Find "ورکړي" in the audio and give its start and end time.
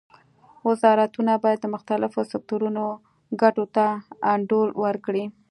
4.85-5.25